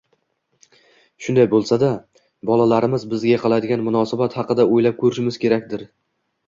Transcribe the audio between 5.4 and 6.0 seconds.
kerakdir?!